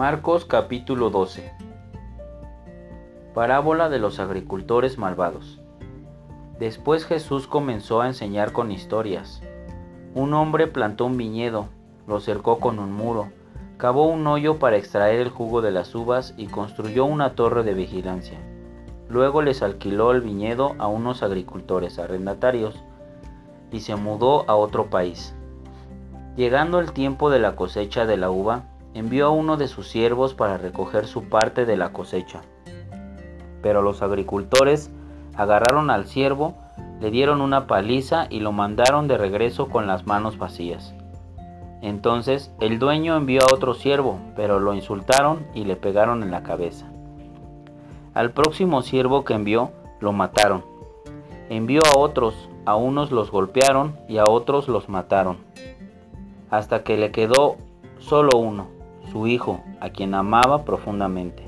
Marcos 0.00 0.46
capítulo 0.46 1.10
12 1.10 1.52
Parábola 3.34 3.90
de 3.90 3.98
los 3.98 4.18
agricultores 4.18 4.96
malvados 4.96 5.60
Después 6.58 7.04
Jesús 7.04 7.46
comenzó 7.46 8.00
a 8.00 8.06
enseñar 8.06 8.52
con 8.52 8.72
historias. 8.72 9.42
Un 10.14 10.32
hombre 10.32 10.68
plantó 10.68 11.04
un 11.04 11.18
viñedo, 11.18 11.68
lo 12.06 12.18
cercó 12.20 12.60
con 12.60 12.78
un 12.78 12.94
muro, 12.94 13.28
cavó 13.76 14.06
un 14.06 14.26
hoyo 14.26 14.58
para 14.58 14.78
extraer 14.78 15.20
el 15.20 15.28
jugo 15.28 15.60
de 15.60 15.70
las 15.70 15.94
uvas 15.94 16.32
y 16.38 16.46
construyó 16.46 17.04
una 17.04 17.34
torre 17.34 17.62
de 17.62 17.74
vigilancia. 17.74 18.38
Luego 19.10 19.42
les 19.42 19.60
alquiló 19.60 20.12
el 20.12 20.22
viñedo 20.22 20.76
a 20.78 20.86
unos 20.86 21.22
agricultores 21.22 21.98
arrendatarios 21.98 22.82
y 23.70 23.80
se 23.80 23.96
mudó 23.96 24.48
a 24.48 24.56
otro 24.56 24.88
país. 24.88 25.34
Llegando 26.36 26.80
el 26.80 26.92
tiempo 26.92 27.28
de 27.28 27.40
la 27.40 27.54
cosecha 27.54 28.06
de 28.06 28.16
la 28.16 28.30
uva, 28.30 28.64
envió 28.94 29.26
a 29.26 29.30
uno 29.30 29.56
de 29.56 29.68
sus 29.68 29.88
siervos 29.88 30.34
para 30.34 30.58
recoger 30.58 31.06
su 31.06 31.24
parte 31.24 31.66
de 31.66 31.76
la 31.76 31.92
cosecha. 31.92 32.42
Pero 33.62 33.82
los 33.82 34.02
agricultores 34.02 34.90
agarraron 35.36 35.90
al 35.90 36.06
siervo, 36.06 36.54
le 37.00 37.10
dieron 37.10 37.40
una 37.40 37.66
paliza 37.66 38.26
y 38.30 38.40
lo 38.40 38.52
mandaron 38.52 39.08
de 39.08 39.16
regreso 39.16 39.68
con 39.68 39.86
las 39.86 40.06
manos 40.06 40.38
vacías. 40.38 40.94
Entonces 41.82 42.52
el 42.60 42.78
dueño 42.78 43.16
envió 43.16 43.40
a 43.42 43.54
otro 43.54 43.74
siervo, 43.74 44.18
pero 44.36 44.60
lo 44.60 44.74
insultaron 44.74 45.46
y 45.54 45.64
le 45.64 45.76
pegaron 45.76 46.22
en 46.22 46.30
la 46.30 46.42
cabeza. 46.42 46.86
Al 48.12 48.32
próximo 48.32 48.82
siervo 48.82 49.24
que 49.24 49.34
envió, 49.34 49.70
lo 50.00 50.12
mataron. 50.12 50.64
Envió 51.48 51.80
a 51.86 51.98
otros, 51.98 52.48
a 52.66 52.76
unos 52.76 53.10
los 53.12 53.30
golpearon 53.30 53.96
y 54.08 54.18
a 54.18 54.24
otros 54.28 54.68
los 54.68 54.88
mataron, 54.88 55.38
hasta 56.50 56.82
que 56.82 56.96
le 56.96 57.10
quedó 57.12 57.56
solo 57.98 58.38
uno, 58.38 58.68
su 59.10 59.26
hijo, 59.26 59.62
a 59.80 59.90
quien 59.90 60.14
amaba 60.14 60.64
profundamente. 60.64 61.42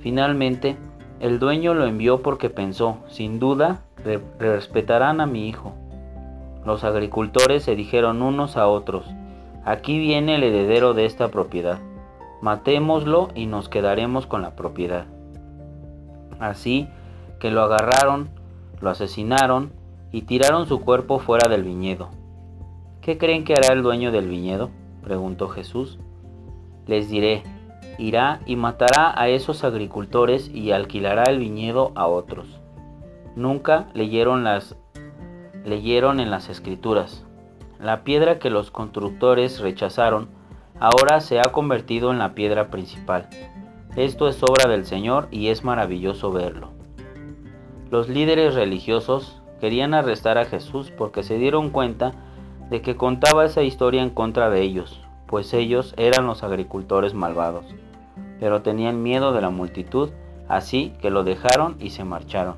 Finalmente, 0.00 0.76
el 1.20 1.38
dueño 1.38 1.74
lo 1.74 1.86
envió 1.86 2.22
porque 2.22 2.50
pensó, 2.50 2.98
sin 3.08 3.38
duda, 3.38 3.82
respetarán 4.38 5.20
a 5.20 5.26
mi 5.26 5.48
hijo. 5.48 5.72
Los 6.64 6.84
agricultores 6.84 7.62
se 7.62 7.76
dijeron 7.76 8.22
unos 8.22 8.56
a 8.56 8.68
otros, 8.68 9.06
aquí 9.64 9.98
viene 9.98 10.36
el 10.36 10.42
heredero 10.42 10.94
de 10.94 11.06
esta 11.06 11.28
propiedad, 11.28 11.78
matémoslo 12.42 13.28
y 13.34 13.46
nos 13.46 13.68
quedaremos 13.68 14.26
con 14.26 14.42
la 14.42 14.56
propiedad. 14.56 15.06
Así 16.40 16.88
que 17.38 17.50
lo 17.50 17.62
agarraron, 17.62 18.28
lo 18.80 18.90
asesinaron 18.90 19.72
y 20.12 20.22
tiraron 20.22 20.66
su 20.66 20.80
cuerpo 20.80 21.18
fuera 21.18 21.48
del 21.48 21.64
viñedo. 21.64 22.08
¿Qué 23.00 23.18
creen 23.18 23.44
que 23.44 23.54
hará 23.54 23.72
el 23.72 23.82
dueño 23.82 24.12
del 24.12 24.28
viñedo? 24.28 24.70
preguntó 25.02 25.48
Jesús. 25.48 25.98
Les 26.86 27.08
diré, 27.08 27.42
irá 27.98 28.40
y 28.46 28.56
matará 28.56 29.18
a 29.20 29.28
esos 29.28 29.64
agricultores 29.64 30.50
y 30.52 30.72
alquilará 30.72 31.24
el 31.24 31.38
viñedo 31.38 31.92
a 31.94 32.06
otros. 32.06 32.60
Nunca 33.36 33.88
leyeron 33.94 34.44
las 34.44 34.76
leyeron 35.64 36.20
en 36.20 36.30
las 36.30 36.50
escrituras. 36.50 37.24
La 37.80 38.04
piedra 38.04 38.38
que 38.38 38.50
los 38.50 38.70
constructores 38.70 39.60
rechazaron 39.60 40.28
ahora 40.78 41.20
se 41.20 41.38
ha 41.38 41.52
convertido 41.52 42.10
en 42.10 42.18
la 42.18 42.34
piedra 42.34 42.68
principal. 42.68 43.28
Esto 43.96 44.28
es 44.28 44.42
obra 44.42 44.68
del 44.68 44.84
Señor 44.84 45.28
y 45.30 45.48
es 45.48 45.64
maravilloso 45.64 46.30
verlo. 46.32 46.70
Los 47.90 48.08
líderes 48.08 48.54
religiosos 48.54 49.40
querían 49.60 49.94
arrestar 49.94 50.36
a 50.36 50.44
Jesús 50.44 50.90
porque 50.90 51.22
se 51.22 51.38
dieron 51.38 51.70
cuenta 51.70 52.12
de 52.70 52.82
que 52.82 52.96
contaba 52.96 53.44
esa 53.44 53.62
historia 53.62 54.02
en 54.02 54.10
contra 54.10 54.50
de 54.50 54.62
ellos, 54.62 55.00
pues 55.34 55.52
ellos 55.52 55.94
eran 55.96 56.28
los 56.28 56.44
agricultores 56.44 57.12
malvados, 57.12 57.64
pero 58.38 58.62
tenían 58.62 59.02
miedo 59.02 59.32
de 59.32 59.40
la 59.40 59.50
multitud, 59.50 60.10
así 60.46 60.92
que 61.00 61.10
lo 61.10 61.24
dejaron 61.24 61.74
y 61.80 61.90
se 61.90 62.04
marcharon. 62.04 62.54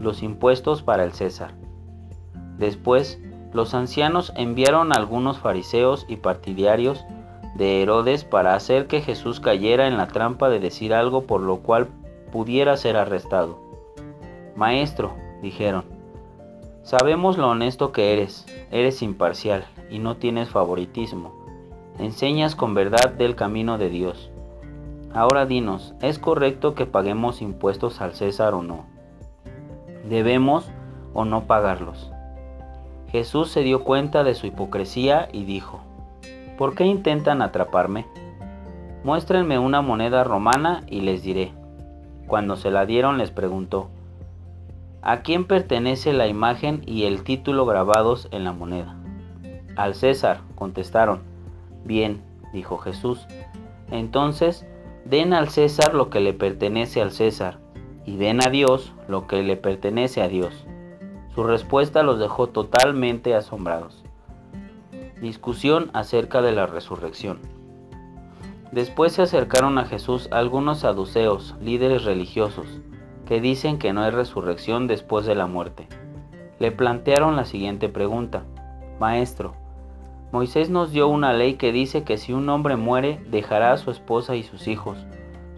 Los 0.00 0.24
impuestos 0.24 0.82
para 0.82 1.04
el 1.04 1.12
César. 1.12 1.52
Después, 2.58 3.20
los 3.52 3.74
ancianos 3.74 4.32
enviaron 4.34 4.90
a 4.90 4.96
algunos 4.96 5.38
fariseos 5.38 6.04
y 6.08 6.16
partidarios 6.16 7.04
de 7.54 7.80
Herodes 7.80 8.24
para 8.24 8.56
hacer 8.56 8.88
que 8.88 9.00
Jesús 9.00 9.38
cayera 9.38 9.86
en 9.86 9.98
la 9.98 10.08
trampa 10.08 10.48
de 10.48 10.58
decir 10.58 10.92
algo 10.92 11.28
por 11.28 11.42
lo 11.42 11.58
cual 11.58 11.86
pudiera 12.32 12.76
ser 12.76 12.96
arrestado. 12.96 13.56
Maestro, 14.56 15.12
dijeron, 15.42 15.84
sabemos 16.82 17.38
lo 17.38 17.48
honesto 17.48 17.92
que 17.92 18.14
eres, 18.14 18.46
eres 18.72 19.00
imparcial 19.00 19.64
y 19.88 20.00
no 20.00 20.16
tienes 20.16 20.48
favoritismo 20.48 21.37
enseñas 21.98 22.54
con 22.54 22.74
verdad 22.74 23.12
del 23.12 23.34
camino 23.34 23.78
de 23.78 23.88
Dios. 23.88 24.30
Ahora 25.14 25.46
dinos, 25.46 25.94
¿es 26.00 26.18
correcto 26.18 26.74
que 26.74 26.86
paguemos 26.86 27.42
impuestos 27.42 28.00
al 28.00 28.14
César 28.14 28.54
o 28.54 28.62
no? 28.62 28.86
¿Debemos 30.08 30.70
o 31.14 31.24
no 31.24 31.44
pagarlos? 31.44 32.10
Jesús 33.10 33.50
se 33.50 33.62
dio 33.62 33.84
cuenta 33.84 34.22
de 34.22 34.34
su 34.34 34.46
hipocresía 34.46 35.28
y 35.32 35.44
dijo, 35.44 35.80
¿por 36.58 36.74
qué 36.74 36.84
intentan 36.84 37.40
atraparme? 37.40 38.06
Muéstrenme 39.02 39.58
una 39.58 39.80
moneda 39.80 40.24
romana 40.24 40.82
y 40.86 41.00
les 41.00 41.22
diré. 41.22 41.52
Cuando 42.26 42.56
se 42.56 42.70
la 42.70 42.84
dieron 42.84 43.16
les 43.16 43.30
preguntó, 43.30 43.88
¿a 45.00 45.20
quién 45.20 45.46
pertenece 45.46 46.12
la 46.12 46.26
imagen 46.26 46.82
y 46.84 47.04
el 47.04 47.22
título 47.22 47.64
grabados 47.64 48.28
en 48.30 48.44
la 48.44 48.52
moneda? 48.52 48.96
Al 49.76 49.94
César, 49.94 50.40
contestaron. 50.54 51.20
Bien, 51.84 52.22
dijo 52.52 52.78
Jesús, 52.78 53.26
entonces 53.90 54.66
den 55.04 55.32
al 55.32 55.48
César 55.48 55.94
lo 55.94 56.10
que 56.10 56.20
le 56.20 56.32
pertenece 56.32 57.00
al 57.00 57.12
César, 57.12 57.58
y 58.04 58.16
den 58.16 58.42
a 58.42 58.50
Dios 58.50 58.92
lo 59.06 59.26
que 59.26 59.42
le 59.42 59.56
pertenece 59.56 60.22
a 60.22 60.28
Dios. 60.28 60.64
Su 61.34 61.44
respuesta 61.44 62.02
los 62.02 62.18
dejó 62.18 62.48
totalmente 62.48 63.34
asombrados. 63.34 64.02
Discusión 65.20 65.90
acerca 65.92 66.42
de 66.42 66.52
la 66.52 66.66
resurrección. 66.66 67.38
Después 68.72 69.12
se 69.12 69.22
acercaron 69.22 69.78
a 69.78 69.84
Jesús 69.84 70.28
algunos 70.30 70.80
saduceos, 70.80 71.54
líderes 71.60 72.04
religiosos, 72.04 72.80
que 73.26 73.40
dicen 73.40 73.78
que 73.78 73.92
no 73.92 74.02
hay 74.02 74.10
resurrección 74.10 74.86
después 74.86 75.26
de 75.26 75.34
la 75.34 75.46
muerte. 75.46 75.86
Le 76.58 76.72
plantearon 76.72 77.36
la 77.36 77.44
siguiente 77.44 77.88
pregunta, 77.88 78.44
Maestro, 78.98 79.54
Moisés 80.30 80.68
nos 80.68 80.92
dio 80.92 81.08
una 81.08 81.32
ley 81.32 81.54
que 81.54 81.72
dice 81.72 82.04
que 82.04 82.18
si 82.18 82.34
un 82.34 82.50
hombre 82.50 82.76
muere, 82.76 83.18
dejará 83.30 83.72
a 83.72 83.78
su 83.78 83.90
esposa 83.90 84.36
y 84.36 84.42
sus 84.42 84.68
hijos. 84.68 84.98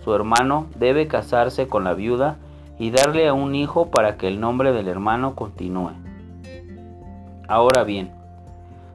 Su 0.05 0.15
hermano 0.15 0.67
debe 0.77 1.09
casarse 1.09 1.67
con 1.67 1.83
la 1.83 1.95
viuda 1.95 2.39
y 2.79 2.93
darle 2.93 3.27
a 3.27 3.33
un 3.35 3.57
hijo 3.57 3.91
para 3.91 4.17
que 4.17 4.29
el 4.29 4.39
nombre 4.39 4.73
del 4.73 4.87
hermano 4.87 5.35
continúe. 5.35 5.91
Ahora 7.49 7.83
bien, 7.83 8.13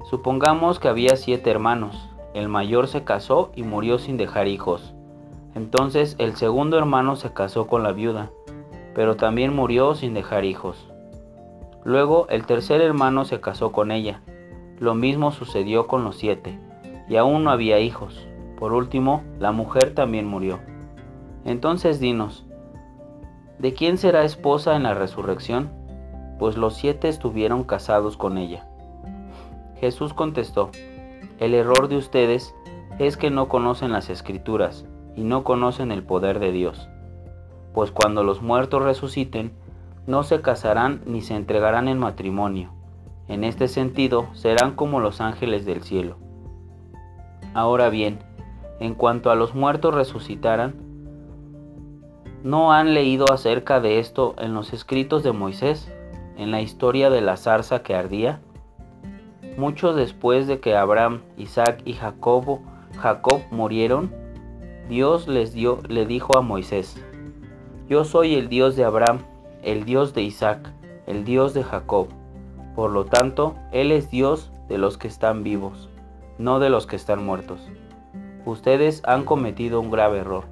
supongamos 0.09 0.79
que 0.79 0.87
había 0.87 1.17
siete 1.17 1.51
hermanos. 1.51 2.09
El 2.33 2.47
mayor 2.47 2.87
se 2.87 3.03
casó 3.03 3.51
y 3.53 3.63
murió 3.63 3.99
sin 3.99 4.15
dejar 4.15 4.47
hijos. 4.47 4.93
Entonces 5.55 6.15
el 6.19 6.37
segundo 6.37 6.77
hermano 6.77 7.17
se 7.17 7.33
casó 7.33 7.67
con 7.67 7.83
la 7.83 7.91
viuda, 7.91 8.31
pero 8.93 9.17
también 9.17 9.53
murió 9.53 9.93
sin 9.93 10.13
dejar 10.13 10.45
hijos. 10.45 10.87
Luego 11.83 12.27
el 12.29 12.45
tercer 12.45 12.79
hermano 12.79 13.25
se 13.25 13.41
casó 13.41 13.73
con 13.73 13.91
ella 13.91 14.21
lo 14.79 14.93
mismo 14.93 15.31
sucedió 15.31 15.87
con 15.87 16.03
los 16.03 16.17
siete, 16.17 16.59
y 17.07 17.15
aún 17.15 17.43
no 17.43 17.51
había 17.51 17.79
hijos. 17.79 18.27
Por 18.57 18.73
último, 18.73 19.23
la 19.39 19.51
mujer 19.51 19.93
también 19.93 20.27
murió. 20.27 20.59
Entonces 21.45 21.99
dinos, 21.99 22.45
¿de 23.59 23.73
quién 23.73 23.97
será 23.97 24.23
esposa 24.23 24.75
en 24.75 24.83
la 24.83 24.93
resurrección? 24.93 25.69
Pues 26.39 26.57
los 26.57 26.75
siete 26.75 27.07
estuvieron 27.07 27.63
casados 27.63 28.17
con 28.17 28.37
ella. 28.37 28.67
Jesús 29.79 30.13
contestó, 30.13 30.71
el 31.39 31.53
error 31.53 31.87
de 31.87 31.97
ustedes 31.97 32.53
es 32.99 33.15
que 33.17 33.29
no 33.29 33.47
conocen 33.47 33.91
las 33.91 34.09
escrituras 34.09 34.85
y 35.15 35.23
no 35.23 35.43
conocen 35.43 35.91
el 35.91 36.03
poder 36.03 36.39
de 36.39 36.51
Dios. 36.51 36.89
Pues 37.73 37.91
cuando 37.91 38.23
los 38.23 38.41
muertos 38.41 38.83
resuciten, 38.83 39.53
no 40.07 40.23
se 40.23 40.41
casarán 40.41 41.01
ni 41.05 41.21
se 41.21 41.35
entregarán 41.35 41.87
en 41.87 41.99
matrimonio 41.99 42.74
en 43.27 43.43
este 43.43 43.67
sentido, 43.67 44.27
serán 44.33 44.75
como 44.75 44.99
los 44.99 45.21
ángeles 45.21 45.65
del 45.65 45.83
cielo. 45.83 46.17
Ahora 47.53 47.89
bien, 47.89 48.19
en 48.79 48.93
cuanto 48.93 49.31
a 49.31 49.35
los 49.35 49.55
muertos 49.55 49.93
resucitarán, 49.93 50.75
¿no 52.43 52.73
han 52.73 52.93
leído 52.93 53.31
acerca 53.31 53.79
de 53.79 53.99
esto 53.99 54.35
en 54.37 54.53
los 54.53 54.73
escritos 54.73 55.23
de 55.23 55.31
Moisés, 55.31 55.91
en 56.37 56.51
la 56.51 56.61
historia 56.61 57.09
de 57.09 57.21
la 57.21 57.37
zarza 57.37 57.81
que 57.81 57.95
ardía? 57.95 58.41
Mucho 59.57 59.93
después 59.93 60.47
de 60.47 60.59
que 60.59 60.75
Abraham, 60.75 61.21
Isaac 61.37 61.81
y 61.85 61.93
Jacobo, 61.93 62.61
Jacob 62.97 63.41
murieron, 63.51 64.13
Dios 64.89 65.27
les 65.27 65.53
dio, 65.53 65.79
le 65.87 66.05
dijo 66.05 66.37
a 66.37 66.41
Moisés, 66.41 67.01
Yo 67.87 68.03
soy 68.03 68.35
el 68.35 68.49
Dios 68.49 68.75
de 68.75 68.83
Abraham, 68.83 69.19
el 69.63 69.85
Dios 69.85 70.13
de 70.13 70.21
Isaac, 70.21 70.71
el 71.07 71.23
Dios 71.23 71.53
de 71.53 71.63
Jacob. 71.63 72.07
Por 72.75 72.91
lo 72.91 73.05
tanto, 73.05 73.55
Él 73.71 73.91
es 73.91 74.11
Dios 74.11 74.51
de 74.67 74.77
los 74.77 74.97
que 74.97 75.07
están 75.07 75.43
vivos, 75.43 75.89
no 76.37 76.59
de 76.59 76.69
los 76.69 76.87
que 76.87 76.97
están 76.97 77.25
muertos. 77.25 77.61
ustedes 78.45 79.01
han 79.05 79.23
cometido 79.23 79.79
un 79.79 79.89
grave 79.89 80.19
error. 80.19 80.43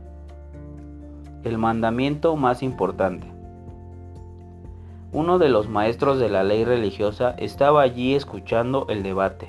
El 1.44 1.60
mandamiento 1.60 2.36
más 2.36 2.64
importante. 2.64 3.28
Uno 5.12 5.38
de 5.38 5.50
los 5.50 5.70
maestros 5.70 6.18
de 6.18 6.28
la 6.28 6.44
ley 6.44 6.66
religiosa 6.66 7.36
estaba 7.38 7.84
allí 7.84 8.16
escuchando 8.16 8.88
el 8.90 9.04
debate. 9.04 9.46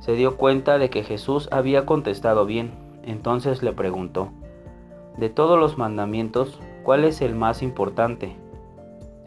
Se 0.00 0.14
dio 0.14 0.36
cuenta 0.36 0.78
de 0.78 0.90
que 0.90 1.04
Jesús 1.04 1.48
había 1.52 1.86
contestado 1.86 2.46
bien, 2.46 2.72
entonces 3.04 3.62
le 3.62 3.72
preguntó, 3.72 4.30
de 5.18 5.28
todos 5.28 5.58
los 5.58 5.78
mandamientos, 5.78 6.58
¿cuál 6.82 7.04
es 7.04 7.20
el 7.20 7.36
más 7.36 7.62
importante? 7.62 8.34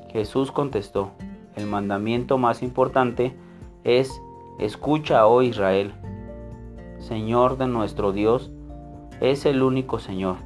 Jesús 0.10 0.52
contestó, 0.52 1.12
el 1.56 1.68
mandamiento 1.68 2.38
más 2.38 2.64
importante 2.64 3.36
es, 3.84 4.22
escucha, 4.60 5.28
oh 5.28 5.42
Israel, 5.42 5.94
Señor 7.00 7.58
de 7.58 7.68
nuestro 7.68 8.12
Dios, 8.12 8.52
es 9.20 9.46
el 9.46 9.62
único 9.62 10.00
Señor. 10.00 10.38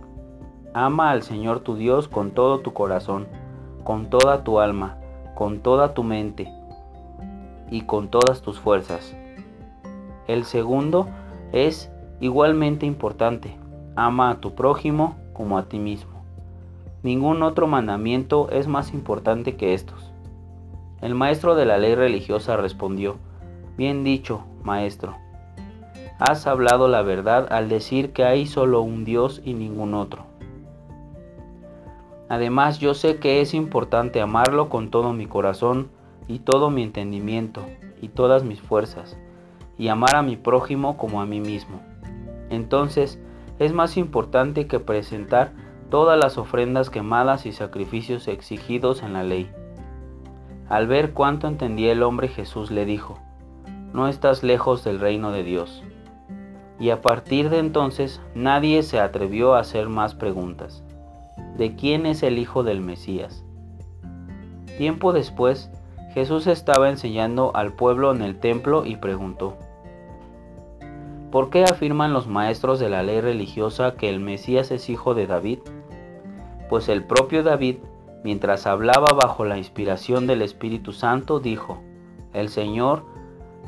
Ama 0.73 1.11
al 1.11 1.23
Señor 1.23 1.61
tu 1.61 1.75
Dios 1.75 2.07
con 2.07 2.31
todo 2.31 2.59
tu 2.59 2.73
corazón, 2.73 3.27
con 3.83 4.09
toda 4.09 4.43
tu 4.43 4.59
alma, 4.59 4.97
con 5.35 5.59
toda 5.59 5.93
tu 5.93 6.03
mente 6.03 6.51
y 7.71 7.81
con 7.81 8.09
todas 8.09 8.41
tus 8.41 8.59
fuerzas. 8.59 9.15
El 10.27 10.43
segundo 10.43 11.07
es 11.53 11.91
igualmente 12.19 12.85
importante. 12.85 13.55
Ama 13.95 14.31
a 14.31 14.41
tu 14.41 14.55
prójimo 14.55 15.15
como 15.33 15.57
a 15.57 15.63
ti 15.63 15.79
mismo. 15.79 16.23
Ningún 17.03 17.43
otro 17.43 17.67
mandamiento 17.67 18.49
es 18.49 18.67
más 18.67 18.93
importante 18.93 19.55
que 19.55 19.73
estos. 19.73 20.06
El 21.01 21.13
maestro 21.13 21.55
de 21.55 21.65
la 21.65 21.77
ley 21.77 21.95
religiosa 21.95 22.57
respondió, 22.57 23.17
Bien 23.77 24.03
dicho, 24.03 24.43
maestro. 24.63 25.15
Has 26.19 26.47
hablado 26.47 26.87
la 26.87 27.03
verdad 27.03 27.47
al 27.51 27.69
decir 27.69 28.11
que 28.11 28.23
hay 28.23 28.47
solo 28.47 28.81
un 28.81 29.05
Dios 29.05 29.41
y 29.45 29.53
ningún 29.53 29.93
otro. 29.93 30.25
Además 32.29 32.79
yo 32.79 32.95
sé 32.95 33.17
que 33.17 33.41
es 33.41 33.53
importante 33.53 34.19
amarlo 34.19 34.69
con 34.69 34.89
todo 34.89 35.13
mi 35.13 35.27
corazón 35.27 35.89
y 36.27 36.39
todo 36.39 36.71
mi 36.71 36.81
entendimiento 36.81 37.61
y 38.01 38.09
todas 38.09 38.43
mis 38.43 38.59
fuerzas, 38.59 39.17
y 39.77 39.87
amar 39.89 40.15
a 40.15 40.23
mi 40.23 40.35
prójimo 40.35 40.97
como 40.97 41.21
a 41.21 41.25
mí 41.25 41.39
mismo. 41.39 41.79
Entonces, 42.49 43.19
es 43.59 43.73
más 43.73 43.97
importante 43.97 44.67
que 44.67 44.79
presentar 44.79 45.53
todas 45.89 46.17
las 46.19 46.37
ofrendas 46.37 46.89
quemadas 46.89 47.45
y 47.45 47.51
sacrificios 47.51 48.27
exigidos 48.27 49.03
en 49.03 49.13
la 49.13 49.23
ley. 49.23 49.49
Al 50.69 50.87
ver 50.87 51.13
cuánto 51.13 51.47
entendía 51.47 51.91
el 51.91 52.03
hombre, 52.03 52.27
Jesús 52.27 52.71
le 52.71 52.85
dijo, 52.85 53.19
No 53.93 54.07
estás 54.07 54.43
lejos 54.43 54.83
del 54.83 54.99
reino 54.99 55.31
de 55.31 55.43
Dios. 55.43 55.83
Y 56.79 56.89
a 56.89 57.01
partir 57.01 57.49
de 57.49 57.59
entonces 57.59 58.21
nadie 58.35 58.83
se 58.83 58.99
atrevió 58.99 59.55
a 59.55 59.59
hacer 59.59 59.89
más 59.89 60.13
preguntas. 60.13 60.83
¿De 61.57 61.75
quién 61.75 62.05
es 62.05 62.21
el 62.21 62.37
Hijo 62.37 62.63
del 62.63 62.81
Mesías? 62.81 63.43
Tiempo 64.77 65.13
después, 65.13 65.71
Jesús 66.13 66.47
estaba 66.47 66.89
enseñando 66.89 67.51
al 67.55 67.73
pueblo 67.73 68.13
en 68.13 68.21
el 68.21 68.39
templo 68.39 68.85
y 68.85 68.97
preguntó, 68.97 69.57
¿Por 71.31 71.49
qué 71.49 71.63
afirman 71.63 72.13
los 72.13 72.27
maestros 72.27 72.79
de 72.79 72.89
la 72.89 73.03
ley 73.03 73.21
religiosa 73.21 73.95
que 73.95 74.09
el 74.09 74.19
Mesías 74.19 74.71
es 74.71 74.89
hijo 74.89 75.13
de 75.13 75.27
David? 75.27 75.59
Pues 76.69 76.89
el 76.89 77.03
propio 77.03 77.43
David, 77.43 77.77
mientras 78.27 78.67
hablaba 78.67 79.13
bajo 79.15 79.45
la 79.45 79.57
inspiración 79.57 80.27
del 80.27 80.41
Espíritu 80.41 80.91
Santo, 80.91 81.39
dijo, 81.39 81.77
El 82.33 82.49
Señor 82.49 83.05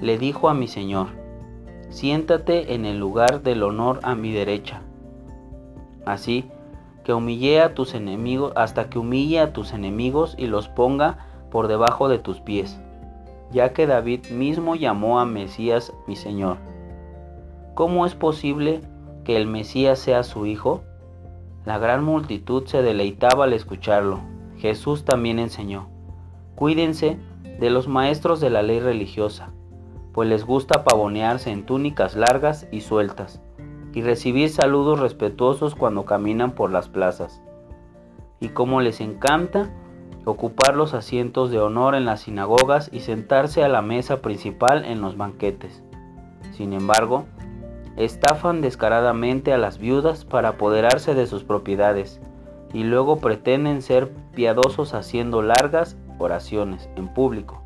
le 0.02 0.18
dijo 0.18 0.50
a 0.50 0.54
mi 0.54 0.68
Señor, 0.68 1.08
siéntate 1.88 2.74
en 2.74 2.84
el 2.84 3.00
lugar 3.00 3.42
del 3.42 3.64
honor 3.64 4.02
a 4.04 4.16
mi 4.16 4.34
derecha. 4.34 4.82
Así 6.06 6.44
que 7.06 7.14
humillé 7.14 7.62
a 7.62 7.74
tus 7.74 7.94
enemigos 7.94 8.52
hasta 8.58 8.90
que 8.90 9.00
humille 9.00 9.40
a 9.40 9.54
tus 9.54 9.72
enemigos 9.72 10.36
y 10.38 10.48
los 10.48 10.68
ponga 10.68 11.20
por 11.52 11.70
debajo 11.70 12.10
de 12.10 12.20
tus 12.20 12.42
pies, 12.42 12.82
ya 13.52 13.72
que 13.72 13.88
David 13.88 14.26
mismo 14.26 14.76
llamó 14.76 15.22
a 15.22 15.26
Mesías 15.26 15.94
mi 16.06 16.18
Señor. 16.18 16.58
¿Cómo 17.76 18.06
es 18.06 18.14
posible 18.14 18.82
que 19.24 19.38
el 19.38 19.48
Mesías 19.48 20.00
sea 20.00 20.24
su 20.24 20.46
hijo? 20.46 20.82
La 21.64 21.78
gran 21.78 22.04
multitud 22.04 22.66
se 22.66 22.82
deleitaba 22.82 23.46
al 23.46 23.54
escucharlo. 23.54 24.20
Jesús 24.60 25.06
también 25.06 25.40
enseñó, 25.40 25.88
cuídense 26.56 27.18
de 27.60 27.70
los 27.70 27.88
maestros 27.88 28.42
de 28.42 28.50
la 28.50 28.62
ley 28.62 28.80
religiosa, 28.80 29.52
pues 30.14 30.28
les 30.28 30.46
gusta 30.46 30.84
pavonearse 30.84 31.52
en 31.52 31.66
túnicas 31.66 32.16
largas 32.16 32.68
y 32.72 32.82
sueltas, 32.82 33.42
y 33.94 34.02
recibir 34.02 34.50
saludos 34.50 35.00
respetuosos 35.00 35.76
cuando 35.76 36.06
caminan 36.06 36.52
por 36.52 36.72
las 36.72 36.90
plazas. 36.90 37.42
Y 38.42 38.50
como 38.50 38.82
les 38.82 39.02
encanta 39.02 39.72
ocupar 40.26 40.76
los 40.76 40.94
asientos 40.94 41.52
de 41.52 41.60
honor 41.60 41.96
en 41.96 42.06
las 42.06 42.22
sinagogas 42.22 42.90
y 42.92 43.00
sentarse 43.00 43.64
a 43.64 43.70
la 43.70 43.82
mesa 43.82 44.22
principal 44.22 44.86
en 44.86 45.02
los 45.02 45.18
banquetes. 45.18 45.84
Sin 46.52 46.74
embargo, 46.74 47.26
estafan 47.96 48.62
descaradamente 48.62 49.54
a 49.54 49.58
las 49.58 49.78
viudas 49.78 50.26
para 50.26 50.50
apoderarse 50.50 51.16
de 51.16 51.28
sus 51.28 51.44
propiedades 51.44 52.22
y 52.74 52.84
luego 52.84 53.18
pretenden 53.18 53.82
ser 53.82 54.12
piadosos 54.40 54.94
haciendo 54.94 55.42
largas 55.42 55.98
oraciones 56.18 56.90
en 56.96 57.14
público. 57.14 57.62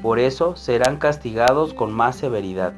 Por 0.00 0.18
eso 0.18 0.56
serán 0.56 0.96
castigados 0.96 1.74
con 1.74 1.92
más 1.92 2.16
severidad. 2.16 2.72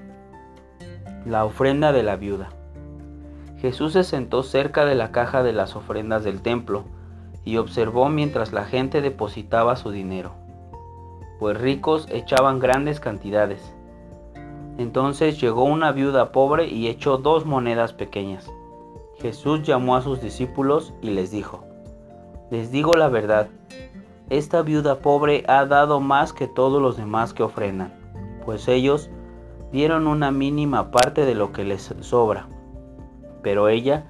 La 1.25 1.45
ofrenda 1.45 1.93
de 1.93 2.03
la 2.03 2.17
viuda. 2.17 2.49
Jesús 3.59 3.93
se 3.93 4.03
sentó 4.03 4.43
cerca 4.43 4.85
de 4.87 4.97
la 4.97 5.13
caja 5.13 5.45
de 5.45 5.53
las 5.53 5.77
ofrendas 5.77 6.25
del 6.25 6.43
templo 6.43 6.83
y 7.45 7.59
observó 7.59 8.09
mientras 8.09 8.53
la 8.53 8.65
gente 8.65 9.03
depositaba 9.03 9.77
su 9.77 9.93
dinero, 9.93 10.33
pues 11.39 11.57
ricos 11.57 12.09
echaban 12.11 12.59
grandes 12.59 12.99
cantidades 12.99 13.73
entonces 14.79 15.41
llegó 15.41 15.65
una 15.65 15.91
viuda 15.91 16.31
pobre 16.31 16.69
y 16.69 16.87
echó 16.87 17.19
dos 17.19 17.45
monedas 17.45 17.93
pequeñas. 17.93 18.49
Jesús 19.17 19.65
llamó 19.65 19.97
a 19.97 20.03
sus 20.03 20.21
discípulos 20.21 20.95
y 21.03 21.11
les 21.11 21.33
dijo, 21.33 21.68
Les 22.51 22.71
digo 22.71 22.95
la 22.95 23.09
verdad, 23.09 23.49
esta 24.31 24.63
viuda 24.63 25.01
pobre 25.01 25.45
ha 25.49 25.67
dado 25.67 26.01
más 26.01 26.33
que 26.33 26.47
todos 26.47 26.81
los 26.81 26.97
demás 26.97 27.33
que 27.35 27.43
ofrendan, 27.43 27.93
pues 28.45 28.69
ellos 28.69 29.11
dieron 29.73 30.07
una 30.07 30.31
mínima 30.31 30.91
parte 30.91 31.25
de 31.25 31.35
lo 31.35 31.53
que 31.53 31.65
les 31.65 31.95
sobra. 32.01 32.49
Pero 33.43 33.69
ella, 33.69 34.07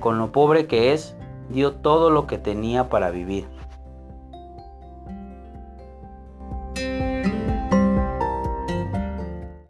con 0.00 0.18
lo 0.18 0.32
pobre 0.32 0.66
que 0.66 0.92
es, 0.92 1.16
dio 1.50 1.74
todo 1.74 2.10
lo 2.10 2.26
que 2.26 2.38
tenía 2.38 2.88
para 2.88 3.10
vivir. 3.10 3.46